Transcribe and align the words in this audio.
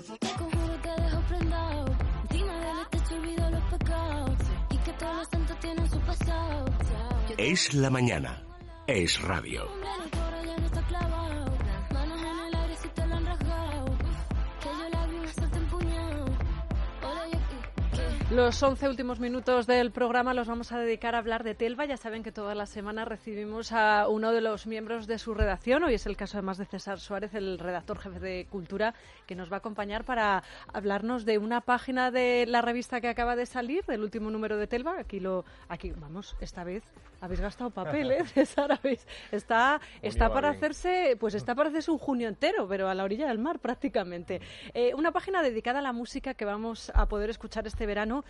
Te 0.00 0.28
conjuro 0.38 0.82
que 0.82 1.02
dejo 1.02 1.20
prendado. 1.28 1.84
Olvido 3.12 3.50
los 3.50 3.62
pecados. 3.64 4.38
Y 4.70 4.76
que 4.78 4.92
todos 4.92 5.16
los 5.16 5.28
santos 5.28 5.60
tienen 5.60 5.90
su 5.90 5.98
pasado. 6.00 6.64
Es 7.36 7.74
la 7.74 7.90
mañana. 7.90 8.42
Es 8.86 9.20
radio. 9.20 9.68
Los 18.40 18.62
11 18.62 18.88
últimos 18.88 19.20
minutos 19.20 19.66
del 19.66 19.90
programa 19.90 20.32
los 20.32 20.48
vamos 20.48 20.72
a 20.72 20.78
dedicar 20.78 21.14
a 21.14 21.18
hablar 21.18 21.44
de 21.44 21.54
Telva. 21.54 21.84
Ya 21.84 21.98
saben 21.98 22.22
que 22.22 22.32
todas 22.32 22.56
las 22.56 22.70
semanas 22.70 23.06
recibimos 23.06 23.70
a 23.70 24.08
uno 24.08 24.32
de 24.32 24.40
los 24.40 24.66
miembros 24.66 25.06
de 25.06 25.18
su 25.18 25.34
redacción. 25.34 25.84
Hoy 25.84 25.92
es 25.92 26.06
el 26.06 26.16
caso 26.16 26.38
además 26.38 26.56
de 26.56 26.64
César 26.64 27.00
Suárez, 27.00 27.34
el 27.34 27.58
redactor 27.58 27.98
jefe 27.98 28.18
de 28.18 28.46
Cultura, 28.48 28.94
que 29.26 29.34
nos 29.34 29.52
va 29.52 29.56
a 29.56 29.58
acompañar 29.58 30.06
para 30.06 30.42
hablarnos 30.72 31.26
de 31.26 31.36
una 31.36 31.60
página 31.60 32.10
de 32.10 32.46
la 32.48 32.62
revista 32.62 33.02
que 33.02 33.08
acaba 33.08 33.36
de 33.36 33.44
salir, 33.44 33.84
del 33.84 34.02
último 34.02 34.30
número 34.30 34.56
de 34.56 34.66
Telva. 34.66 34.98
Aquí 34.98 35.20
lo, 35.20 35.44
aquí 35.68 35.90
vamos, 35.90 36.34
esta 36.40 36.64
vez 36.64 36.82
habéis 37.20 37.40
gastado 37.40 37.70
papel, 37.70 38.10
¿eh, 38.12 38.24
César? 38.34 38.70
Habéis- 38.72 39.06
está, 39.30 39.80
está 40.02 40.32
para 40.32 40.48
hacerse, 40.50 41.16
pues 41.18 41.34
está 41.34 41.54
para 41.54 41.68
hacerse 41.68 41.90
un 41.90 41.98
junio 41.98 42.28
entero, 42.28 42.66
pero 42.68 42.88
a 42.88 42.94
la 42.94 43.04
orilla 43.04 43.28
del 43.28 43.38
mar 43.38 43.58
prácticamente. 43.58 44.40
Eh, 44.74 44.94
una 44.94 45.12
página 45.12 45.42
dedicada 45.42 45.78
a 45.80 45.82
la 45.82 45.92
música 45.92 46.34
que 46.34 46.44
vamos 46.44 46.90
a 46.94 47.06
poder 47.06 47.30
escuchar 47.30 47.66
este 47.66 47.86
verano. 47.86 48.24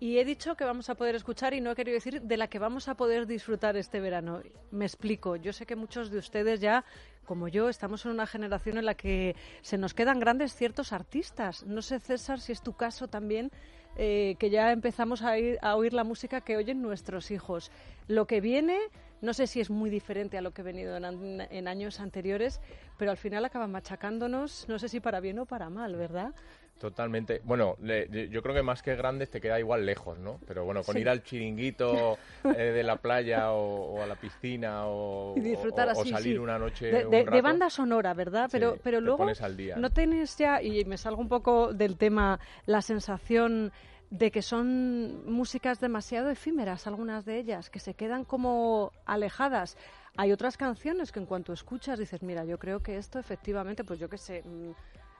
Y 0.00 0.18
he 0.18 0.24
dicho 0.24 0.56
que 0.56 0.64
vamos 0.64 0.90
a 0.90 0.96
poder 0.96 1.14
escuchar 1.14 1.54
y 1.54 1.60
no 1.60 1.70
he 1.70 1.74
querido 1.76 1.94
decir 1.94 2.22
de 2.22 2.36
la 2.36 2.48
que 2.48 2.58
vamos 2.58 2.88
a 2.88 2.96
poder 2.96 3.24
disfrutar 3.28 3.76
este 3.76 4.00
verano. 4.00 4.42
Me 4.72 4.84
explico. 4.84 5.36
Yo 5.36 5.52
sé 5.52 5.64
que 5.64 5.76
muchos 5.76 6.10
de 6.10 6.18
ustedes 6.18 6.58
ya, 6.60 6.84
como 7.24 7.48
yo, 7.48 7.68
estamos 7.68 8.04
en 8.04 8.12
una 8.12 8.26
generación 8.26 8.78
en 8.78 8.86
la 8.86 8.94
que 8.94 9.36
se 9.62 9.78
nos 9.78 9.94
quedan 9.94 10.18
grandes 10.20 10.54
ciertos 10.54 10.92
artistas. 10.92 11.64
No 11.64 11.82
sé, 11.82 12.00
César, 12.00 12.40
si 12.40 12.52
es 12.52 12.62
tu 12.62 12.72
caso 12.74 13.08
también, 13.08 13.50
eh, 13.96 14.36
que 14.38 14.50
ya 14.50 14.72
empezamos 14.72 15.22
a, 15.22 15.38
ir- 15.38 15.58
a 15.62 15.76
oír 15.76 15.92
la 15.92 16.04
música 16.04 16.40
que 16.40 16.56
oyen 16.56 16.82
nuestros 16.82 17.30
hijos. 17.30 17.70
Lo 18.08 18.26
que 18.26 18.40
viene, 18.40 18.78
no 19.20 19.34
sé 19.34 19.46
si 19.46 19.60
es 19.60 19.70
muy 19.70 19.90
diferente 19.90 20.38
a 20.38 20.40
lo 20.42 20.52
que 20.52 20.62
he 20.62 20.64
venido 20.64 20.96
en, 20.96 21.40
en 21.50 21.68
años 21.68 22.00
anteriores, 22.00 22.60
pero 22.98 23.10
al 23.10 23.16
final 23.18 23.44
acaba 23.44 23.66
machacándonos, 23.66 24.66
no 24.68 24.78
sé 24.78 24.88
si 24.88 25.00
para 25.00 25.20
bien 25.20 25.38
o 25.38 25.46
para 25.46 25.70
mal, 25.70 25.94
¿verdad? 25.96 26.34
Totalmente. 26.82 27.40
Bueno, 27.44 27.76
le- 27.80 28.28
yo 28.28 28.42
creo 28.42 28.56
que 28.56 28.62
más 28.64 28.82
que 28.82 28.96
grandes 28.96 29.30
te 29.30 29.40
queda 29.40 29.56
igual 29.60 29.86
lejos, 29.86 30.18
¿no? 30.18 30.40
Pero 30.48 30.64
bueno, 30.64 30.82
con 30.82 30.96
Sí. 30.96 31.00
ir 31.02 31.08
al 31.08 31.22
chiringuito 31.22 32.18
eh, 32.58 32.72
de 32.72 32.82
la 32.82 32.96
playa 32.96 33.52
o, 33.52 33.98
o 33.98 34.02
a 34.02 34.06
la 34.08 34.16
piscina 34.16 34.88
o, 34.88 35.36
y 35.36 35.42
disfrutar 35.42 35.86
o- 35.86 35.90
o 35.92 36.00
así, 36.00 36.10
salir 36.10 36.32
sí. 36.34 36.38
una 36.38 36.58
noche 36.58 36.86
de, 36.86 37.06
un 37.06 37.42
banda 37.42 37.70
sonora, 37.70 38.14
¿verdad? 38.14 38.48
Pero, 38.50 38.72
Sí, 38.72 38.80
pero 38.82 38.98
te 38.98 39.02
luego 39.02 39.18
pones 39.18 39.40
al 39.42 39.56
día. 39.56 39.76
no 39.76 39.90
tienes 39.90 40.36
ya, 40.36 40.60
y 40.60 40.84
me 40.84 40.96
salgo 40.98 41.20
un 41.20 41.28
poco 41.28 41.72
del 41.72 41.96
tema, 41.96 42.40
la 42.66 42.82
sensación 42.82 43.70
de 44.10 44.32
que 44.32 44.42
son 44.42 45.24
músicas 45.30 45.78
demasiado 45.78 46.30
efímeras, 46.30 46.88
algunas 46.88 47.24
de 47.24 47.38
ellas, 47.38 47.70
que 47.70 47.78
se 47.78 47.94
quedan 47.94 48.24
como 48.24 48.90
alejadas. 49.06 49.76
Hay 50.16 50.32
otras 50.32 50.56
canciones 50.56 51.12
que 51.12 51.20
en 51.20 51.26
cuanto 51.26 51.52
escuchas 51.52 52.00
dices, 52.00 52.22
mira, 52.24 52.44
yo 52.44 52.58
creo 52.58 52.80
que 52.82 52.96
esto 52.96 53.20
efectivamente, 53.20 53.84
pues 53.84 54.00
yo 54.00 54.08
qué 54.08 54.18
sé, 54.18 54.42
mm, 54.44 54.72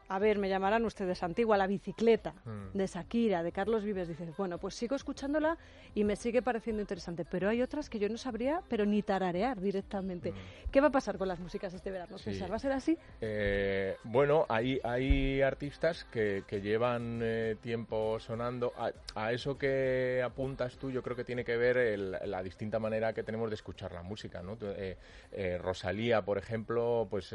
a 0.09 0.19
ver, 0.19 0.39
me 0.39 0.49
llamarán 0.49 0.85
ustedes 0.85 1.23
antigua, 1.23 1.57
La 1.57 1.67
bicicleta, 1.67 2.35
Mm. 2.45 2.77
de 2.77 2.87
Shakira, 2.87 3.43
de 3.43 3.53
Carlos 3.53 3.85
Vives, 3.85 4.09
dices, 4.09 4.37
bueno, 4.37 4.59
pues 4.59 4.75
sigo 4.75 4.95
escuchándola 4.97 5.57
y 5.95 6.05
me 6.05 6.17
sigue 6.17 6.43
pareciendo 6.43 6.81
interesante, 6.83 7.25
pero 7.25 7.49
hay 7.49 7.63
otras 7.63 7.89
que 7.89 7.99
yo 7.99 8.09
no 8.09 8.17
sabría, 8.19 8.63
pero 8.69 8.85
ni 8.85 9.03
tararear 9.03 9.61
directamente. 9.61 10.33
¿Qué 10.71 10.81
va 10.81 10.89
a 10.89 10.93
pasar 10.93 11.19
con 11.19 11.29
las 11.29 11.41
músicas 11.41 11.73
este 11.75 11.91
verano, 11.91 12.17
Mm. 12.17 12.19
Sí. 12.19 12.39
¿Va 12.51 12.57
a 12.57 12.59
ser 12.59 12.73
así? 12.73 12.99
Eh, 13.21 13.97
bueno, 14.05 14.45
hay, 14.49 14.81
hay 14.85 15.41
artistas 15.43 16.05
que, 16.05 16.45
que 16.47 16.61
llevan 16.61 17.21
eh, 17.23 17.57
tiempo 17.61 18.19
sonando. 18.21 18.73
A, 18.77 18.91
a 19.15 19.33
eso 19.33 19.57
que 19.57 20.23
apuntas 20.25 20.77
tú, 20.77 20.91
yo 20.91 21.03
creo 21.03 21.17
que 21.17 21.25
tiene 21.25 21.45
que 21.45 21.57
ver 21.57 21.77
el- 21.77 22.17
la 22.27 22.43
distinta 22.43 22.79
manera 22.79 23.13
que 23.13 23.23
tenemos 23.23 23.49
de 23.51 23.55
escuchar 23.55 23.93
la 23.93 24.03
música. 24.03 24.43
¿no? 24.43 24.57
Eh, 24.63 25.59
Rosalía, 25.59 26.23
por 26.23 26.39
ejemplo, 26.39 27.07
pues 27.11 27.35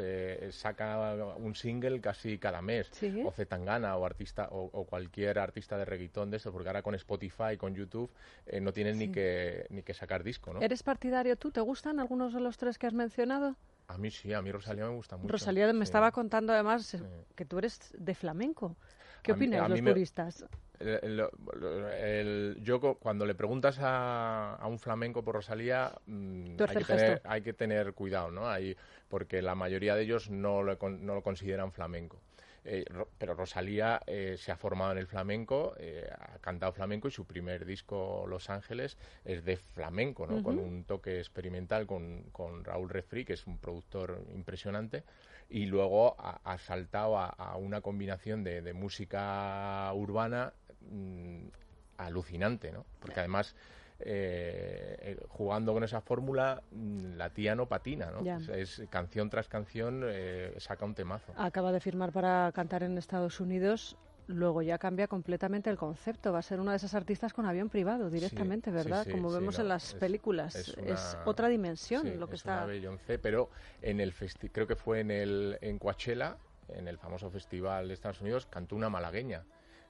saca 0.50 1.14
un 1.36 1.54
single 1.54 2.00
casi 2.00 2.38
cada 2.38 2.57
mes. 2.62 2.88
Sí. 2.92 3.22
O 3.24 3.30
Zetangana 3.32 3.96
o 3.96 4.04
artista 4.04 4.48
o, 4.50 4.64
o 4.72 4.84
cualquier 4.84 5.38
artista 5.38 5.76
de 5.76 5.84
reggaetón 5.84 6.30
de 6.30 6.38
eso, 6.38 6.52
porque 6.52 6.68
ahora 6.68 6.82
con 6.82 6.94
Spotify, 6.94 7.56
con 7.58 7.74
YouTube, 7.74 8.10
eh, 8.46 8.60
no 8.60 8.72
tienes 8.72 8.96
ni 8.96 9.10
que 9.10 9.66
ni 9.70 9.82
que 9.82 9.94
sacar 9.94 10.22
disco, 10.24 10.52
¿no? 10.52 10.60
¿Eres 10.60 10.82
partidario 10.82 11.36
tú? 11.36 11.50
¿Te 11.50 11.60
gustan 11.60 12.00
algunos 12.00 12.32
de 12.34 12.40
los 12.40 12.56
tres 12.56 12.78
que 12.78 12.86
has 12.86 12.94
mencionado? 12.94 13.56
A 13.88 13.96
mí 13.96 14.10
sí, 14.10 14.32
a 14.34 14.42
mí 14.42 14.52
Rosalía 14.52 14.84
me 14.84 14.94
gusta 14.94 15.16
mucho. 15.16 15.32
Rosalía 15.32 15.66
me 15.72 15.78
sí. 15.78 15.82
estaba 15.84 16.12
contando 16.12 16.52
además 16.52 16.94
eh, 16.94 17.00
que 17.34 17.44
tú 17.46 17.58
eres 17.58 17.90
de 17.96 18.14
flamenco. 18.14 18.76
¿Qué 19.22 19.32
A 19.32 19.34
mí- 19.34 19.46
los 19.70 19.70
mí 19.70 19.82
me- 19.82 19.90
puristas? 19.92 20.44
El- 20.78 21.16
lo- 21.16 21.30
el- 21.90 22.56
yo 22.62 22.80
cuando 23.00 23.26
le 23.26 23.34
preguntas 23.34 23.78
a, 23.80 24.54
a 24.54 24.66
un 24.68 24.78
flamenco 24.78 25.24
por 25.24 25.34
Rosalía 25.34 25.92
mm, 26.06 26.56
hay, 26.68 26.76
el 26.76 26.78
que 26.78 26.84
tener, 26.84 27.20
hay 27.24 27.42
que 27.42 27.52
tener 27.52 27.92
cuidado, 27.94 28.30
¿no? 28.30 28.48
Hay, 28.48 28.76
porque 29.08 29.42
la 29.42 29.54
mayoría 29.54 29.96
de 29.96 30.02
ellos 30.02 30.30
no 30.30 30.62
lo, 30.62 30.76
no 30.88 31.14
lo 31.14 31.22
consideran 31.22 31.72
flamenco. 31.72 32.20
Eh, 32.64 32.84
Ro- 32.90 33.08
pero 33.18 33.34
Rosalía 33.34 34.00
eh, 34.06 34.36
se 34.38 34.52
ha 34.52 34.56
formado 34.56 34.92
en 34.92 34.98
el 34.98 35.06
flamenco, 35.06 35.74
eh, 35.78 36.08
ha 36.10 36.38
cantado 36.40 36.72
flamenco 36.72 37.08
y 37.08 37.10
su 37.10 37.24
primer 37.24 37.64
disco 37.64 38.26
Los 38.28 38.50
Ángeles 38.50 38.98
es 39.24 39.44
de 39.44 39.56
flamenco, 39.56 40.26
¿no? 40.26 40.42
Con 40.42 40.58
un 40.58 40.84
toque 40.84 41.18
experimental 41.18 41.86
con, 41.86 42.24
con 42.32 42.64
Raúl 42.64 42.90
Refri, 42.90 43.24
que 43.24 43.32
es 43.34 43.46
un 43.46 43.58
productor 43.58 44.22
impresionante, 44.34 45.04
y 45.48 45.66
luego 45.66 46.16
ha, 46.18 46.40
ha 46.44 46.58
saltado 46.58 47.16
a, 47.18 47.26
a 47.28 47.56
una 47.56 47.80
combinación 47.80 48.44
de, 48.44 48.60
de 48.60 48.72
música 48.74 49.90
urbana 49.94 50.52
mm, 50.90 51.46
alucinante, 51.98 52.70
¿no? 52.72 52.84
Porque 53.00 53.20
además 53.20 53.54
eh, 54.00 54.96
eh, 55.00 55.16
jugando 55.28 55.72
con 55.72 55.82
esa 55.84 56.00
fórmula 56.00 56.62
mm, 56.70 57.16
la 57.16 57.30
tía 57.30 57.54
no 57.54 57.66
patina, 57.66 58.10
¿no? 58.10 58.20
Es, 58.36 58.48
es 58.48 58.82
canción 58.90 59.28
tras 59.30 59.48
canción 59.48 60.02
eh, 60.06 60.54
saca 60.58 60.84
un 60.84 60.94
temazo. 60.94 61.32
Acaba 61.36 61.72
de 61.72 61.80
firmar 61.80 62.12
para 62.12 62.50
cantar 62.54 62.82
en 62.82 62.96
Estados 62.98 63.40
Unidos. 63.40 63.96
Luego 64.28 64.60
ya 64.60 64.76
cambia 64.78 65.08
completamente 65.08 65.70
el 65.70 65.78
concepto. 65.78 66.32
Va 66.32 66.40
a 66.40 66.42
ser 66.42 66.60
una 66.60 66.72
de 66.72 66.76
esas 66.76 66.94
artistas 66.94 67.32
con 67.32 67.46
avión 67.46 67.70
privado 67.70 68.10
directamente, 68.10 68.70
Sí, 68.70 68.76
¿verdad? 68.76 69.04
sí, 69.04 69.10
Como 69.10 69.30
sí, 69.30 69.34
vemos 69.34 69.56
no, 69.56 69.62
en 69.62 69.68
las 69.68 69.94
es- 69.94 69.94
películas. 69.94 70.54
es 70.54 70.68
Es, 70.68 70.76
una- 71.14 71.22
otra 71.24 71.48
dimensión 71.48 72.20
lo 72.20 72.28
que 72.28 72.34
es 72.34 72.40
está. 72.42 72.52
una 72.58 72.66
Beyoncé, 72.66 73.18
pero 73.18 73.48
en 73.80 74.00
el 74.00 74.12
festi 74.12 74.50
creo 74.50 74.66
que 74.66 74.76
fue 74.76 75.00
en 75.00 75.10
el 75.10 75.58
en 75.62 75.78
Coachella, 75.78 76.36
en 76.68 76.88
el 76.88 76.98
famoso 76.98 77.30
festival 77.30 77.88
de 77.88 77.94
Estados 77.94 78.20
Unidos, 78.20 78.44
cantó 78.46 78.76
una 78.76 78.90
malagueña. 78.90 79.44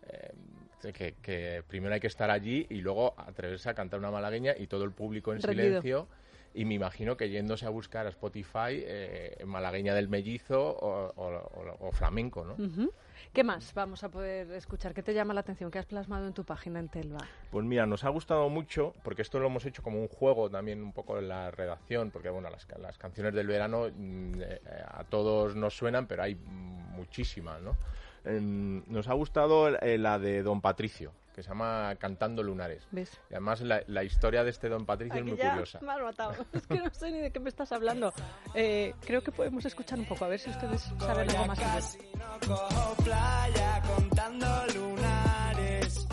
Eh, 0.06 0.32
que, 0.80 1.14
que 1.22 1.62
primero 1.66 1.94
hay 1.94 2.00
que 2.00 2.06
estar 2.06 2.30
allí 2.30 2.66
y 2.70 2.80
luego 2.80 3.14
atreverse 3.18 3.68
a 3.68 3.74
cantar 3.74 3.98
una 4.00 4.10
malagueña 4.10 4.54
y 4.56 4.66
todo 4.66 4.84
el 4.84 4.92
público 4.92 5.32
en 5.32 5.42
Rendido. 5.42 5.64
silencio. 5.82 6.08
Y 6.54 6.64
me 6.64 6.74
imagino 6.74 7.16
que 7.16 7.28
yéndose 7.28 7.66
a 7.66 7.68
buscar 7.68 8.06
a 8.06 8.08
Spotify 8.08 8.70
eh, 8.82 9.36
malagueña 9.46 9.94
del 9.94 10.08
mellizo 10.08 10.58
o, 10.60 11.12
o- 11.14 11.76
o- 11.80 11.88
o 11.88 11.92
flamenco, 11.92 12.44
¿no? 12.44 12.54
Ujú. 12.54 12.90
¿Qué 13.32 13.44
más 13.44 13.74
vamos 13.74 14.02
a 14.02 14.08
poder 14.08 14.50
escuchar? 14.52 14.94
¿Qué 14.94 15.02
te 15.02 15.12
llama 15.12 15.34
la 15.34 15.40
atención? 15.40 15.70
¿Qué 15.70 15.78
has 15.78 15.86
plasmado 15.86 16.26
en 16.26 16.32
tu 16.32 16.44
página 16.44 16.80
en 16.80 16.88
Telva? 16.88 17.18
Pues 17.50 17.64
mira, 17.66 17.84
nos 17.86 18.02
ha 18.04 18.08
gustado 18.08 18.48
mucho, 18.48 18.94
porque 19.02 19.22
esto 19.22 19.38
lo 19.38 19.46
hemos 19.46 19.66
hecho 19.66 19.82
como 19.82 20.00
un 20.00 20.08
juego 20.08 20.48
también 20.50 20.82
un 20.82 20.92
poco 20.92 21.18
en 21.18 21.28
la 21.28 21.50
redacción, 21.50 22.10
porque 22.10 22.30
bueno, 22.30 22.48
las, 22.50 22.66
las 22.80 22.96
canciones 22.96 23.34
del 23.34 23.46
verano 23.46 23.86
mm, 23.94 24.32
eh, 24.40 24.60
a 24.86 25.04
todos 25.04 25.54
nos 25.54 25.76
suenan, 25.76 26.06
pero 26.06 26.22
hay 26.22 26.34
muchísimas, 26.34 27.60
¿no? 27.62 27.76
Em, 28.24 28.82
nos 28.86 29.08
ha 29.08 29.14
gustado 29.14 29.68
eh, 29.68 29.98
la 29.98 30.18
de 30.18 30.42
Don 30.42 30.60
Patricio, 30.60 31.12
que 31.34 31.42
se 31.42 31.48
llama 31.50 31.94
Cantando 31.98 32.42
Lunares. 32.42 32.86
¿Ves? 32.90 33.10
Y 33.30 33.34
además 33.34 33.60
la, 33.60 33.82
la 33.86 34.04
historia 34.04 34.44
de 34.44 34.50
este 34.50 34.68
Don 34.68 34.84
Patricio 34.86 35.14
Aquí 35.14 35.22
es 35.30 35.34
muy 35.34 35.36
ya 35.38 35.50
curiosa. 35.52 35.80
me 35.80 35.92
has 35.92 36.00
matado. 36.02 36.32
Es 36.52 36.66
que 36.66 36.78
no 36.80 36.90
sé 36.92 37.10
ni 37.12 37.18
de 37.20 37.30
qué 37.30 37.40
me 37.40 37.48
estás 37.48 37.70
hablando. 37.72 38.12
Eh, 38.54 38.94
creo 39.06 39.22
que 39.22 39.30
podemos 39.32 39.64
escuchar 39.64 39.98
un 39.98 40.04
poco, 40.06 40.24
a 40.24 40.28
ver 40.28 40.40
si 40.40 40.50
ustedes 40.50 40.82
saben 40.98 41.30
algo 41.30 41.46
más. 41.46 41.96
yo. 41.98 42.18
no 42.18 42.54
cojo 42.56 42.94
playa 43.04 43.82
contando 43.94 44.46
lunares. 44.74 46.06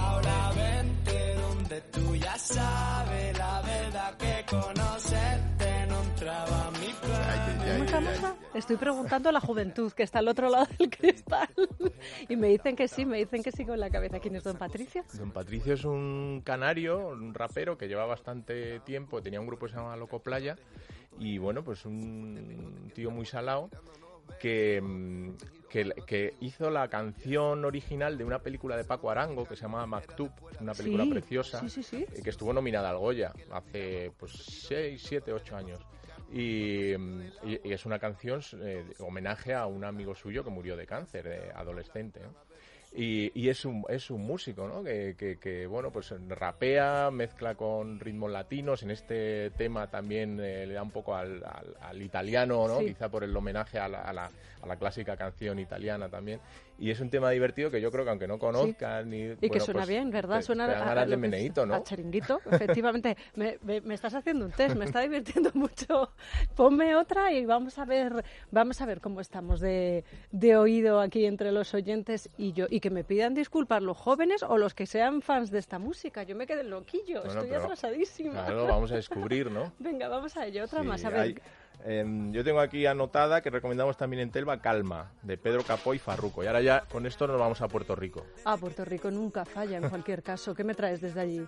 Ahora 0.00 0.50
vente 0.54 1.34
donde 1.34 1.80
tú 1.82 2.14
ya 2.16 2.36
sabes 2.38 3.38
la 3.38 3.62
verdad 3.62 4.16
que 4.16 4.44
conocerte 4.48 5.86
no 5.88 6.02
entraba 6.02 6.70
en 6.74 6.80
mi 6.80 6.92
plan. 6.94 7.68
¿Es 7.68 7.78
muy 7.78 7.88
famosa? 7.88 8.34
Estoy 8.58 8.76
preguntando 8.76 9.28
a 9.28 9.32
la 9.32 9.40
juventud 9.40 9.92
que 9.92 10.02
está 10.02 10.18
al 10.18 10.28
otro 10.28 10.50
lado 10.50 10.66
del 10.78 10.90
cristal. 10.90 11.48
Y 12.28 12.36
me 12.36 12.48
dicen 12.48 12.74
que 12.74 12.88
sí, 12.88 13.04
me 13.06 13.18
dicen 13.18 13.42
que 13.42 13.52
sí 13.52 13.64
con 13.64 13.78
la 13.78 13.88
cabeza. 13.88 14.18
¿Quién 14.18 14.34
es 14.36 14.42
Don 14.44 14.56
Patricio? 14.56 15.04
Don 15.14 15.30
Patricio 15.30 15.74
es 15.74 15.84
un 15.84 16.42
canario, 16.44 17.08
un 17.10 17.34
rapero 17.34 17.78
que 17.78 17.86
lleva 17.86 18.04
bastante 18.06 18.80
tiempo, 18.80 19.22
tenía 19.22 19.40
un 19.40 19.46
grupo 19.46 19.66
que 19.66 19.72
se 19.72 19.78
llama 19.78 19.96
Loco 19.96 20.18
Playa 20.20 20.56
y 21.20 21.38
bueno, 21.38 21.62
pues 21.62 21.84
un 21.86 22.90
tío 22.94 23.10
muy 23.10 23.26
salado 23.26 23.70
que, 24.40 24.80
mm, 24.82 25.30
que, 25.70 25.90
que 26.06 26.34
hizo 26.40 26.68
la 26.70 26.88
canción 26.88 27.64
original 27.64 28.18
de 28.18 28.24
una 28.24 28.40
película 28.40 28.76
de 28.76 28.84
Paco 28.84 29.10
Arango 29.10 29.44
que 29.46 29.56
se 29.56 29.62
llama 29.62 29.86
Maktub, 29.86 30.30
una 30.60 30.74
película 30.74 31.04
Sí, 31.04 31.10
preciosa 31.10 31.60
sí, 31.60 31.68
sí, 31.70 31.82
sí. 31.82 32.06
eh, 32.12 32.22
que 32.22 32.30
estuvo 32.30 32.52
nominada 32.52 32.90
al 32.90 32.98
Goya 32.98 33.32
hace 33.52 34.12
pues 34.18 34.32
6, 34.32 35.00
7, 35.02 35.32
8 35.32 35.56
años. 35.56 35.80
Y, 36.32 36.92
y- 36.92 37.60
y 37.64 37.72
es 37.72 37.86
una 37.86 37.98
canción 37.98 38.40
eh, 38.60 38.84
homenaje 38.98 39.54
a 39.54 39.66
un 39.66 39.84
amigo 39.84 40.14
suyo 40.14 40.44
que 40.44 40.50
murió 40.50 40.76
de 40.76 40.86
cáncer, 40.86 41.24
de 41.28 41.50
adolescente. 41.54 42.20
¿no? 42.20 42.34
Y, 42.94 43.30
y 43.38 43.50
es 43.50 43.64
un 43.66 43.84
es 43.90 44.10
un 44.10 44.22
músico, 44.26 44.66
¿no? 44.66 44.82
Que, 44.82 45.14
que, 45.18 45.38
que, 45.38 45.66
bueno, 45.66 45.90
pues 45.90 46.12
rapea, 46.28 47.10
mezcla 47.10 47.54
con 47.54 48.00
ritmos 48.00 48.30
latinos. 48.30 48.82
En 48.82 48.90
este 48.90 49.50
tema 49.50 49.88
también 49.90 50.40
eh, 50.40 50.66
le 50.66 50.72
da 50.74 50.82
un 50.82 50.90
poco 50.90 51.14
al, 51.14 51.44
al- 51.44 51.76
al 51.80 52.02
italiano, 52.02 52.66
¿no? 52.66 52.78
Sí. 52.80 52.86
Quizá 52.86 53.10
por 53.10 53.24
el 53.24 53.36
homenaje 53.36 53.78
a 53.78 53.88
la, 53.88 54.00
a, 54.02 54.12
la, 54.14 54.30
a 54.62 54.66
la 54.66 54.76
clásica 54.76 55.16
canción 55.18 55.58
italiana 55.58 56.08
también. 56.08 56.40
Y 56.80 56.90
es 56.92 57.00
un 57.00 57.10
tema 57.10 57.30
divertido 57.30 57.72
que 57.72 57.80
yo 57.80 57.90
creo 57.90 58.04
que 58.04 58.10
aunque 58.10 58.28
no 58.28 58.38
conozcan 58.38 59.10
ni 59.10 59.22
Y 59.24 59.36
que 59.36 59.48
bueno, 59.48 59.64
suena 59.64 59.80
pues, 59.80 59.88
bien, 59.88 60.10
¿verdad? 60.10 60.36
te- 60.36 60.42
Suena 60.44 60.66
te 60.68 60.74
a- 60.74 60.92
a 61.02 61.06
lo 61.06 61.18
meneíto, 61.18 61.66
¿no? 61.66 61.74
A 61.74 61.82
chiringuito, 61.82 62.40
efectivamente. 62.50 63.16
me, 63.34 63.58
me- 63.62 63.80
me 63.80 63.94
estás 63.94 64.14
haciendo 64.14 64.44
un 64.46 64.52
test, 64.52 64.76
me 64.76 64.84
está 64.84 65.00
divirtiendo 65.00 65.50
mucho. 65.54 66.12
Ponme 66.54 66.94
otra 66.94 67.32
y 67.32 67.44
vamos 67.46 67.78
a 67.80 67.84
ver, 67.84 68.24
vamos 68.52 68.80
a 68.80 68.86
ver 68.86 69.00
cómo 69.00 69.20
estamos 69.20 69.58
de, 69.58 70.04
de 70.30 70.56
oído 70.56 71.00
aquí 71.00 71.24
entre 71.26 71.50
los 71.50 71.74
oyentes 71.74 72.30
y 72.38 72.52
yo. 72.52 72.66
Y 72.70 72.78
que 72.78 72.90
me 72.90 73.02
pidan 73.02 73.34
disculpas 73.34 73.82
los 73.82 73.96
jóvenes 73.96 74.44
o 74.44 74.56
los 74.56 74.72
que 74.74 74.86
sean 74.86 75.20
fans 75.20 75.50
de 75.50 75.58
esta 75.58 75.80
música. 75.80 76.22
Yo 76.22 76.36
me 76.36 76.46
quedé 76.46 76.62
loquillo, 76.62 77.22
Bueno, 77.24 77.40
estoy 77.40 77.56
atrasadísima. 77.56 78.44
Claro, 78.46 78.66
vamos 78.68 78.92
a 78.92 78.96
descubrir, 78.96 79.50
¿no? 79.50 79.72
Venga, 79.80 80.06
vamos 80.08 80.36
a 80.36 80.46
ello, 80.46 80.64
otra 80.64 80.82
Sí, 80.82 80.86
más. 80.86 81.04
A 81.04 81.10
ver, 81.10 81.20
hay- 81.20 81.34
em, 81.84 82.32
yo 82.32 82.44
tengo 82.44 82.60
aquí 82.60 82.86
anotada 82.86 83.40
que 83.40 83.50
recomendamos 83.50 83.96
también 83.96 84.22
en 84.22 84.30
Telva 84.30 84.60
Calma, 84.60 85.12
de 85.22 85.36
Pedro 85.38 85.62
Capó 85.62 85.94
y 85.94 85.98
Farruco. 85.98 86.42
Y 86.42 86.46
ahora 86.46 86.60
ya 86.60 86.80
con 86.90 87.06
esto 87.06 87.26
nos 87.26 87.38
vamos 87.38 87.60
a 87.60 87.68
Puerto 87.68 87.94
Rico. 87.94 88.26
ah, 88.44 88.56
Puerto 88.56 88.84
Rico 88.84 89.10
nunca 89.10 89.44
falla 89.44 89.78
en 89.78 89.88
cualquier 89.88 90.22
caso. 90.22 90.54
¿Qué 90.54 90.64
me 90.64 90.74
traes 90.74 91.00
desde 91.00 91.20
allí? 91.20 91.46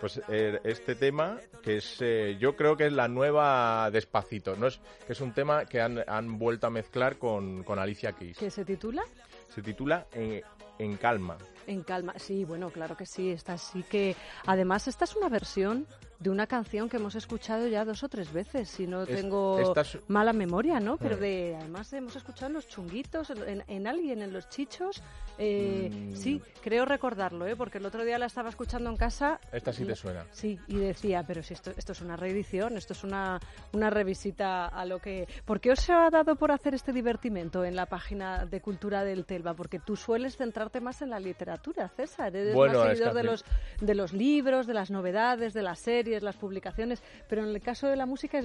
Pues 0.00 0.20
eh, 0.28 0.60
este 0.64 0.94
tema, 0.94 1.38
que 1.62 1.78
es, 1.78 1.96
eh, 2.00 2.36
yo 2.38 2.54
creo 2.54 2.76
que 2.76 2.86
es 2.86 2.92
la 2.92 3.08
nueva 3.08 3.90
Despacito, 3.90 4.54
¿no? 4.54 4.68
Es, 4.68 4.80
que 5.06 5.12
es 5.12 5.20
un 5.20 5.32
tema 5.32 5.64
que 5.64 5.80
han, 5.80 6.04
han 6.06 6.38
vuelto 6.38 6.66
a 6.66 6.70
mezclar 6.70 7.18
con, 7.18 7.64
con 7.64 7.78
Alicia 7.78 8.12
Keys. 8.12 8.38
¿Qué 8.38 8.50
se 8.50 8.64
titula? 8.64 9.02
Se 9.48 9.62
titula 9.62 10.06
eh, 10.12 10.42
En 10.78 10.96
Calma. 10.98 11.36
En 11.66 11.82
calma, 11.82 12.14
sí, 12.16 12.44
bueno, 12.44 12.70
claro 12.70 12.96
que 12.96 13.04
sí, 13.04 13.30
esta 13.30 13.58
sí 13.58 13.82
que... 13.82 14.16
Además, 14.46 14.88
esta 14.88 15.04
es 15.04 15.14
una 15.16 15.28
versión 15.28 15.86
de 16.18 16.30
una 16.30 16.46
canción 16.46 16.88
que 16.88 16.96
hemos 16.96 17.14
escuchado 17.14 17.68
ya 17.68 17.84
dos 17.84 18.02
o 18.02 18.08
tres 18.08 18.32
veces, 18.32 18.68
si 18.68 18.86
no 18.86 19.06
tengo 19.06 19.72
mala 20.08 20.32
memoria, 20.32 20.80
¿no? 20.80 20.96
Pero 20.96 21.16
Mm. 21.16 21.20
de, 21.20 21.56
además 21.60 21.92
hemos 21.92 22.16
escuchado 22.16 22.46
en 22.48 22.54
los 22.54 22.66
chunguitos, 22.68 23.30
en, 23.30 23.62
en 23.68 23.86
alguien, 23.86 24.22
en 24.22 24.32
los 24.32 24.48
chichos. 24.48 25.02
eh, 25.40 25.88
Mm. 25.92 26.16
Sí, 26.16 26.42
creo 26.62 26.84
recordarlo, 26.84 27.46
¿eh? 27.46 27.54
Porque 27.54 27.78
el 27.78 27.86
otro 27.86 28.04
día 28.04 28.18
la 28.18 28.26
estaba 28.26 28.48
escuchando 28.48 28.90
en 28.90 28.96
casa. 28.96 29.38
Esta 29.52 29.72
sí 29.72 29.84
y- 29.84 29.86
te 29.86 29.94
suena. 29.94 30.24
Sí, 30.32 30.58
y 30.66 30.74
decía, 30.78 31.22
pero 31.24 31.44
si 31.44 31.54
esto, 31.54 31.70
esto 31.76 31.92
es 31.92 32.00
una 32.00 32.16
reedición, 32.16 32.76
esto 32.76 32.92
es 32.92 33.04
una, 33.04 33.38
una 33.72 33.88
revisita 33.90 34.66
a 34.66 34.84
lo 34.84 34.98
que... 34.98 35.28
¿Por 35.44 35.60
qué 35.60 35.70
os 35.70 35.88
ha 35.90 36.10
dado 36.10 36.34
por 36.34 36.50
hacer 36.50 36.74
este 36.74 36.92
divertimento 36.92 37.64
en 37.64 37.76
la 37.76 37.86
página 37.86 38.46
de 38.46 38.60
Cultura 38.60 39.04
del 39.04 39.24
Telva? 39.26 39.54
Porque 39.54 39.78
tú 39.78 39.94
sueles 39.94 40.36
centrarte 40.36 40.80
más 40.80 41.02
en 41.02 41.10
la 41.10 41.20
literatura, 41.20 41.88
César. 41.88 42.34
Eres 42.34 42.54
Bueno, 42.56 42.80
más 42.80 42.88
seguidor 42.88 43.14
de 43.14 43.22
los, 43.22 43.44
de 43.80 43.94
los 43.94 44.12
libros, 44.12 44.66
de 44.66 44.74
las 44.74 44.90
novedades, 44.90 45.54
de 45.54 45.62
las 45.62 45.78
series, 45.78 46.07
las 46.22 46.36
publicaciones. 46.36 47.02
Pero 47.28 47.42
en 47.42 47.48
el 47.54 47.60
caso 47.60 47.86
de 47.88 47.96
la 47.96 48.06
música, 48.06 48.40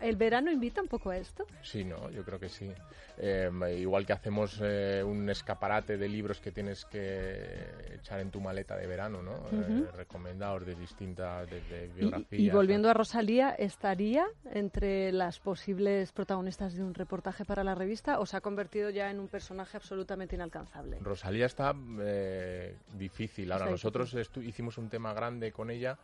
¿el 0.00 0.16
verano 0.16 0.50
invita 0.50 0.80
un 0.82 0.88
poco 0.88 1.10
a 1.10 1.16
esto? 1.16 1.44
Sí, 1.62 1.84
no, 1.84 2.10
yo 2.10 2.24
creo 2.24 2.38
que 2.38 2.48
sí. 2.48 2.70
Eh, 3.16 3.50
igual 3.78 4.06
que 4.06 4.12
hacemos 4.12 4.60
eh, 4.62 5.02
un 5.04 5.28
escaparate 5.28 5.96
de 5.96 6.08
libros 6.08 6.40
que 6.40 6.52
tienes 6.52 6.84
que 6.84 7.66
echar 7.94 8.20
en 8.20 8.30
tu 8.30 8.40
maleta 8.40 8.76
de 8.76 8.86
verano, 8.86 9.22
¿no? 9.22 9.36
Eh, 9.50 9.86
recomendados 9.96 10.64
de 10.66 10.74
distintas, 10.76 11.48
desde 11.50 11.86
Y, 11.86 11.88
biografías. 12.00 12.40
y 12.40 12.50
volviendo 12.50 12.88
a 12.88 12.94
Rosalía, 12.94 13.50
¿estaría 13.58 14.24
entre 14.52 15.10
las 15.12 15.40
posibles 15.40 16.12
protagonistas 16.12 16.74
de 16.74 16.84
un 16.84 16.94
reportaje 16.94 17.44
para 17.44 17.64
la 17.64 17.74
revista 17.74 18.20
o 18.20 18.26
se 18.26 18.36
ha 18.36 18.40
convertido 18.40 18.90
ya 18.90 19.10
en 19.10 19.18
un 19.18 19.26
personaje 19.28 19.76
absolutamente 19.76 20.36
inalcanzable? 20.36 20.98
Rosalía 21.00 21.46
está 21.46 21.74
eh, 22.00 22.76
difícil. 22.96 23.50
Ahora, 23.50 23.64
Está 23.64 23.72
nosotros 23.72 24.16
hicimos 24.42 24.78
un 24.78 24.88
tema 24.88 25.12
grande 25.12 25.50
con 25.50 25.70
ella, 25.70 25.98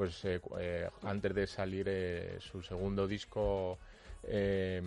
pues 0.00 0.24
eh, 0.24 0.40
eh, 0.58 0.88
antes 1.02 1.34
de 1.34 1.46
salir 1.46 1.84
eh, 1.86 2.38
su 2.40 2.62
segundo 2.62 3.06
disco, 3.06 3.76
eh, 4.22 4.80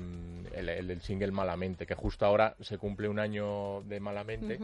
el, 0.55 0.69
el 0.69 0.87
del 0.87 1.01
single 1.01 1.31
Malamente, 1.31 1.85
que 1.85 1.93
justo 1.93 2.25
ahora 2.25 2.55
se 2.61 2.79
cumple 2.79 3.07
un 3.07 3.19
año 3.19 3.83
de 3.83 3.99
Malamente 3.99 4.57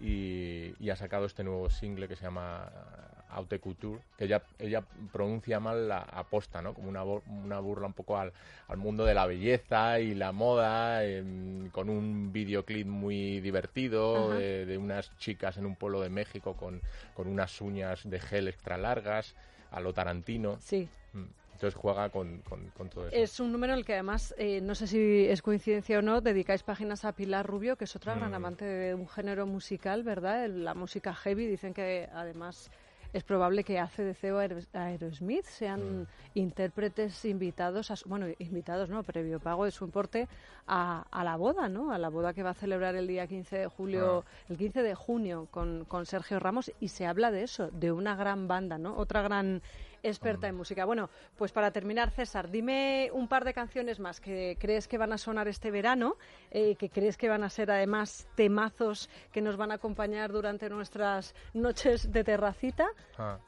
y, 0.00 0.72
y 0.80 0.88
ha 0.88 0.96
sacado 0.96 1.26
este 1.26 1.44
nuevo 1.44 1.68
single 1.68 2.08
que 2.08 2.16
se 2.16 2.22
llama 2.22 2.66
Haute 3.28 3.58
Couture, 3.58 4.00
que 4.16 4.24
ella, 4.24 4.42
ella 4.58 4.82
pronuncia 5.12 5.60
mal 5.60 5.86
la 5.86 5.98
aposta, 6.00 6.62
¿no? 6.62 6.72
Como 6.72 6.88
una, 6.88 7.04
una 7.04 7.60
burla 7.60 7.86
un 7.86 7.92
poco 7.92 8.16
al, 8.16 8.32
al 8.68 8.78
mundo 8.78 9.04
de 9.04 9.12
la 9.12 9.26
belleza 9.26 10.00
y 10.00 10.14
la 10.14 10.32
moda, 10.32 11.04
em, 11.04 11.68
con 11.68 11.90
un 11.90 12.32
videoclip 12.32 12.86
muy 12.86 13.40
divertido 13.42 14.30
de, 14.30 14.64
de 14.64 14.78
unas 14.78 15.14
chicas 15.18 15.58
en 15.58 15.66
un 15.66 15.76
pueblo 15.76 16.00
de 16.00 16.08
México 16.08 16.54
con, 16.54 16.80
con 17.12 17.28
unas 17.28 17.60
uñas 17.60 18.00
de 18.08 18.18
gel 18.18 18.48
extra 18.48 18.78
largas, 18.78 19.34
a 19.70 19.80
lo 19.80 19.92
Tarantino. 19.92 20.56
Sí, 20.60 20.88
Mm. 21.12 21.24
Entonces 21.54 21.74
juega 21.74 22.08
con, 22.08 22.38
con- 22.38 22.70
con 22.70 22.88
todo 22.88 23.08
eso. 23.08 23.16
es 23.16 23.38
un 23.40 23.52
número 23.52 23.72
en 23.74 23.80
el 23.80 23.84
que 23.84 23.92
además, 23.94 24.32
eh, 24.38 24.60
no 24.62 24.74
sé 24.74 24.86
si 24.86 25.26
es 25.28 25.42
coincidencia 25.42 25.98
o 25.98 26.02
no, 26.02 26.20
dedicáis 26.22 26.62
páginas 26.62 27.04
a 27.04 27.12
Pilar 27.12 27.44
Rubio, 27.46 27.76
que 27.76 27.84
es 27.84 27.94
otra 27.96 28.14
gran 28.14 28.30
Mm. 28.30 28.34
amante 28.34 28.64
de 28.64 28.94
un 28.94 29.06
género 29.08 29.44
musical, 29.46 30.02
¿verdad? 30.02 30.44
El- 30.46 30.64
La 30.64 30.72
música 30.74 31.12
heavy, 31.14 31.46
dicen 31.46 31.74
que 31.74 32.08
además 32.14 32.70
es 33.12 33.24
probable 33.24 33.64
que 33.64 33.78
ACDC 33.78 34.32
o 34.32 34.38
Aero- 34.38 34.60
Aerosmith 34.72 35.44
sean 35.44 36.02
Mm. 36.02 36.06
intérpretes 36.34 37.24
invitados, 37.24 37.90
a 37.90 37.94
bueno, 38.06 38.26
invitados, 38.38 38.88
¿no? 38.88 39.02
Previo 39.02 39.40
pago 39.40 39.64
de 39.64 39.70
su 39.70 39.84
importe 39.84 40.28
a, 40.66 41.04
a 41.10 41.24
la 41.24 41.36
boda, 41.36 41.68
¿no? 41.68 41.92
A 41.92 41.98
la 41.98 42.08
boda 42.08 42.32
que 42.34 42.42
va 42.42 42.50
a 42.50 42.54
celebrar 42.54 42.94
el 42.94 43.06
día 43.06 43.26
15 43.26 43.58
de 43.58 43.66
julio, 43.66 44.24
Ah. 44.26 44.44
el 44.48 44.56
15 44.56 44.82
de 44.82 44.94
junio 44.94 45.48
con, 45.50 45.84
con 45.86 46.06
Sergio 46.06 46.38
Ramos 46.38 46.70
y 46.80 46.88
se 46.88 47.06
habla 47.06 47.30
de 47.30 47.42
eso, 47.42 47.68
de 47.72 47.90
una 47.92 48.14
gran 48.16 48.46
banda, 48.46 48.78
¿no? 48.78 48.96
Otra 48.96 49.22
gran 49.22 49.62
experta 50.02 50.48
en 50.48 50.56
música. 50.56 50.84
Bueno, 50.84 51.10
pues 51.36 51.52
para 51.52 51.70
terminar, 51.70 52.10
César, 52.10 52.50
dime 52.50 53.10
un 53.12 53.28
par 53.28 53.44
de 53.44 53.54
canciones 53.54 54.00
más 54.00 54.20
que 54.20 54.56
crees 54.58 54.88
que 54.88 54.98
van 54.98 55.12
a 55.12 55.18
sonar 55.18 55.48
este 55.48 55.70
verano, 55.70 56.16
eh, 56.50 56.76
que 56.76 56.90
crees 56.90 57.16
que 57.16 57.28
van 57.28 57.44
a 57.44 57.50
ser 57.50 57.70
además 57.70 58.28
temazos 58.34 59.08
que 59.32 59.40
nos 59.40 59.56
van 59.56 59.70
a 59.72 59.74
acompañar 59.74 60.32
durante 60.32 60.68
nuestras 60.70 61.34
noches 61.54 62.12
de 62.12 62.24
terracita. 62.24 62.88
Ah. 63.18 63.38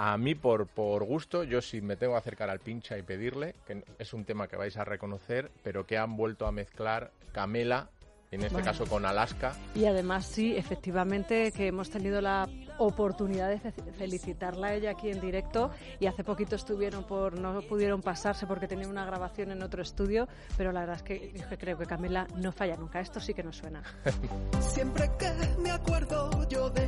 A 0.00 0.16
mí, 0.16 0.36
por, 0.36 0.68
por 0.68 1.02
gusto, 1.02 1.42
yo 1.42 1.60
sí 1.60 1.80
me 1.80 1.96
tengo 1.96 2.12
que 2.12 2.18
acercar 2.18 2.50
al 2.50 2.60
pincha 2.60 2.96
y 2.96 3.02
pedirle, 3.02 3.56
que 3.66 3.82
es 3.98 4.14
un 4.14 4.24
tema 4.24 4.46
que 4.46 4.56
vais 4.56 4.76
a 4.76 4.84
reconocer, 4.84 5.50
pero 5.64 5.86
que 5.86 5.98
han 5.98 6.16
vuelto 6.16 6.46
a 6.46 6.52
mezclar 6.52 7.10
Camela, 7.32 7.90
en 8.30 8.42
este 8.42 8.52
Bueno. 8.54 8.64
caso 8.66 8.86
con 8.86 9.06
Alaska. 9.06 9.54
Y 9.74 9.86
además, 9.86 10.26
sí, 10.26 10.54
efectivamente, 10.56 11.50
que 11.52 11.66
hemos 11.68 11.88
tenido 11.90 12.20
la 12.20 12.48
oportunidad 12.80 13.48
de 13.48 13.58
fe- 13.58 13.72
felicitarla 13.96 14.68
a 14.68 14.74
ella 14.74 14.90
aquí 14.92 15.10
en 15.10 15.20
directo 15.20 15.70
y 15.98 16.06
hace 16.06 16.22
poquito 16.22 16.54
estuvieron 16.56 17.04
por, 17.04 17.38
no 17.38 17.60
pudieron 17.62 18.02
pasarse 18.02 18.46
porque 18.46 18.68
tenía 18.68 18.86
una 18.86 19.04
grabación 19.04 19.50
en 19.50 19.62
otro 19.62 19.82
estudio, 19.82 20.28
pero 20.56 20.70
la 20.72 20.80
verdad 20.80 20.96
es 20.96 21.02
que, 21.02 21.32
es 21.34 21.46
que 21.46 21.58
creo 21.58 21.76
que 21.78 21.86
Camila 21.86 22.26
no 22.36 22.52
falla 22.52 22.76
nunca. 22.76 23.00
Esto 23.00 23.18
sí 23.18 23.34
que 23.34 23.42
nos 23.42 23.56
suena. 23.56 23.82
Siempre 24.60 25.10
que 25.18 25.32
me 25.60 25.70
acuerdo 25.70 26.46
yo 26.48 26.70
de 26.70 26.84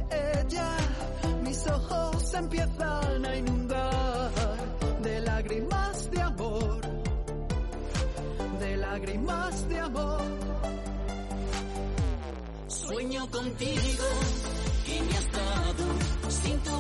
ella, 0.47 0.69
mis 1.43 1.67
ojos 1.67 2.35
empiezan 2.35 3.25
a 3.26 3.37
inundar 3.37 4.31
de 5.03 5.21
lágrimas 5.21 6.11
de 6.11 6.21
amor, 6.23 6.81
de 8.61 8.76
lágrimas 8.76 9.69
de 9.69 9.79
amor. 9.81 10.21
Sueño 12.90 13.30
contigo, 13.30 14.04
que 14.85 15.00
me 15.00 15.16
has 15.16 15.30
dado, 15.30 15.85
sin 16.28 16.59
tu 16.59 16.70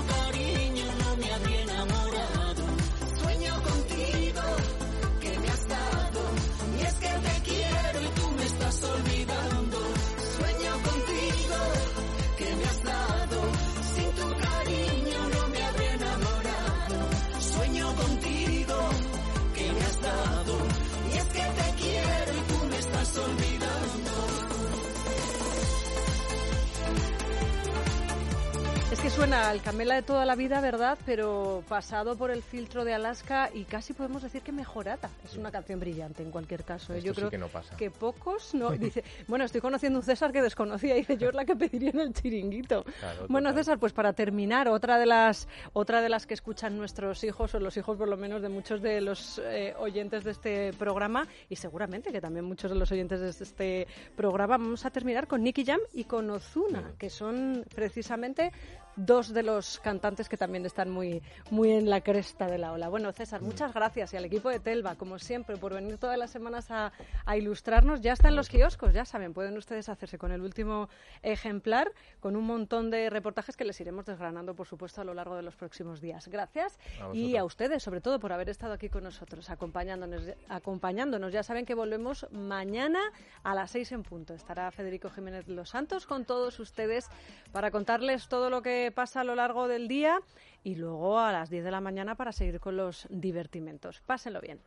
que 29.02 29.08
suena 29.08 29.48
al 29.48 29.62
Camela 29.62 29.94
de 29.94 30.02
toda 30.02 30.26
la 30.26 30.34
vida, 30.34 30.60
¿verdad? 30.60 30.98
Pero 31.06 31.64
pasado 31.68 32.16
por 32.16 32.30
el 32.30 32.42
filtro 32.42 32.84
de 32.84 32.92
Alaska 32.92 33.48
y 33.54 33.64
casi 33.64 33.94
podemos 33.94 34.22
decir 34.22 34.42
que 34.42 34.52
mejorada. 34.52 35.08
Es 35.24 35.36
una 35.36 35.50
canción 35.50 35.80
brillante 35.80 36.22
en 36.22 36.30
cualquier 36.30 36.64
caso. 36.64 36.92
Esto 36.92 37.06
Yo 37.06 37.14
sí 37.14 37.20
creo 37.20 37.30
que 37.30 37.38
no 37.38 37.48
pasa. 37.48 37.74
que 37.78 37.90
pocos 37.90 38.54
no. 38.54 38.70
Dice, 38.78 39.02
bueno, 39.26 39.46
estoy 39.46 39.62
conociendo 39.62 40.00
un 40.00 40.04
César 40.04 40.32
que 40.32 40.42
desconocía. 40.42 40.94
Dice, 40.96 41.16
yo 41.16 41.30
es 41.30 41.34
la 41.34 41.46
que 41.46 41.56
pediría 41.56 41.90
en 41.90 42.00
el 42.00 42.12
chiringuito. 42.12 42.84
Claro, 42.98 43.26
bueno, 43.28 43.48
total. 43.48 43.64
César, 43.64 43.78
pues 43.78 43.94
para 43.94 44.12
terminar, 44.12 44.68
otra 44.68 44.98
de 44.98 45.06
las 45.06 45.48
otra 45.72 46.02
de 46.02 46.10
las 46.10 46.26
que 46.26 46.34
escuchan 46.34 46.76
nuestros 46.76 47.24
hijos 47.24 47.54
o 47.54 47.60
los 47.60 47.78
hijos 47.78 47.96
por 47.96 48.08
lo 48.08 48.18
menos 48.18 48.42
de 48.42 48.50
muchos 48.50 48.82
de 48.82 49.00
los 49.00 49.40
eh, 49.44 49.74
oyentes 49.78 50.24
de 50.24 50.32
este 50.32 50.72
programa 50.74 51.26
y 51.48 51.56
seguramente 51.56 52.12
que 52.12 52.20
también 52.20 52.44
muchos 52.44 52.70
de 52.70 52.76
los 52.76 52.92
oyentes 52.92 53.20
de 53.20 53.30
este 53.30 53.86
programa 54.14 54.58
vamos 54.58 54.84
a 54.84 54.90
terminar 54.90 55.26
con 55.26 55.42
Nicky 55.42 55.64
Jam 55.64 55.80
y 55.94 56.04
con 56.04 56.28
Ozuna, 56.28 56.92
que 56.98 57.08
son 57.08 57.64
precisamente 57.74 58.52
dos 58.96 59.32
de 59.32 59.42
los 59.42 59.78
cantantes 59.80 60.28
que 60.28 60.36
también 60.36 60.66
están 60.66 60.90
muy 60.90 61.22
muy 61.50 61.70
en 61.72 61.88
la 61.88 62.00
cresta 62.00 62.46
de 62.46 62.58
la 62.58 62.72
ola. 62.72 62.88
Bueno, 62.88 63.12
César, 63.12 63.42
muchas 63.42 63.72
gracias 63.72 64.12
y 64.14 64.16
al 64.16 64.24
equipo 64.24 64.48
de 64.48 64.60
Telva, 64.60 64.96
como 64.96 65.18
siempre, 65.18 65.56
por 65.56 65.74
venir 65.74 65.98
todas 65.98 66.18
las 66.18 66.30
semanas 66.30 66.70
a, 66.70 66.92
a 67.24 67.36
ilustrarnos. 67.36 68.00
Ya 68.00 68.12
están 68.12 68.36
los 68.36 68.48
kioscos, 68.48 68.92
ya 68.92 69.04
saben, 69.04 69.34
pueden 69.34 69.56
ustedes 69.56 69.88
hacerse 69.88 70.18
con 70.18 70.32
el 70.32 70.40
último 70.40 70.88
ejemplar, 71.22 71.92
con 72.20 72.36
un 72.36 72.44
montón 72.44 72.90
de 72.90 73.10
reportajes 73.10 73.56
que 73.56 73.64
les 73.64 73.80
iremos 73.80 74.06
desgranando, 74.06 74.54
por 74.54 74.66
supuesto, 74.66 75.00
a 75.00 75.04
lo 75.04 75.14
largo 75.14 75.36
de 75.36 75.42
los 75.42 75.56
próximos 75.56 76.00
días. 76.00 76.28
Gracias. 76.28 76.78
A 77.00 77.14
y 77.14 77.36
a 77.36 77.44
ustedes, 77.44 77.82
sobre 77.82 78.00
todo, 78.00 78.18
por 78.20 78.32
haber 78.32 78.48
estado 78.48 78.72
aquí 78.72 78.88
con 78.88 79.04
nosotros, 79.04 79.50
acompañándonos. 79.50 80.22
acompañándonos. 80.48 81.32
Ya 81.32 81.42
saben 81.42 81.66
que 81.66 81.74
volvemos 81.74 82.26
mañana 82.30 83.00
a 83.42 83.54
las 83.54 83.70
seis 83.70 83.92
en 83.92 84.02
punto. 84.02 84.34
Estará 84.34 84.70
Federico 84.70 85.10
Jiménez 85.10 85.48
Los 85.48 85.70
Santos 85.70 86.06
con 86.06 86.24
todos 86.24 86.58
ustedes 86.60 87.08
para 87.52 87.70
contarles 87.70 88.28
todo 88.28 88.50
lo 88.50 88.62
que 88.62 88.79
pasa 88.94 89.20
a 89.20 89.24
lo 89.24 89.34
largo 89.34 89.68
del 89.68 89.88
día 89.88 90.20
y 90.62 90.74
luego 90.74 91.18
a 91.18 91.32
las 91.32 91.50
10 91.50 91.64
de 91.64 91.70
la 91.70 91.80
mañana 91.80 92.14
para 92.14 92.32
seguir 92.32 92.60
con 92.60 92.76
los 92.76 93.06
divertimentos. 93.10 94.02
Pásenlo 94.06 94.40
bien. 94.40 94.60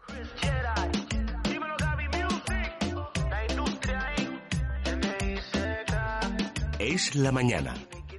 Es 6.79 7.15
la 7.15 7.31
mañana. 7.31 7.73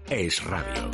Es 0.08 0.42
radio. 0.44 0.90